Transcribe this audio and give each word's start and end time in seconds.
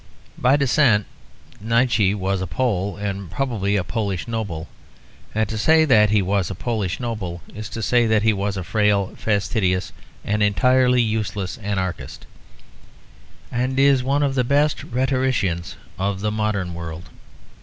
By 0.35 0.55
descent 0.55 1.05
Nietzsche 1.59 2.15
was 2.15 2.41
a 2.41 2.47
Pole, 2.47 2.97
and 2.97 3.29
probably 3.29 3.75
a 3.75 3.83
Polish 3.83 4.27
noble; 4.27 4.67
and 5.35 5.47
to 5.47 5.59
say 5.59 5.85
that 5.85 6.09
he 6.09 6.23
was 6.23 6.49
a 6.49 6.55
Polish 6.55 6.99
noble 6.99 7.43
is 7.53 7.69
to 7.69 7.83
say 7.83 8.07
that 8.07 8.23
he 8.23 8.33
was 8.33 8.57
a 8.57 8.63
frail, 8.63 9.13
fastidious, 9.15 9.91
and 10.25 10.41
entirely 10.41 11.03
useless 11.03 11.59
anarchist. 11.59 12.25
He 13.51 13.57
had 13.57 13.65
a 13.73 13.73
wonderful 13.73 13.75
poetic 13.75 13.79
wit; 13.79 13.85
and 13.85 13.93
is 13.95 14.03
one 14.03 14.23
of 14.23 14.33
the 14.33 14.43
best 14.43 14.83
rhetoricians 14.85 15.75
of 15.99 16.21
the 16.21 16.31
modern 16.31 16.73
world. 16.73 17.03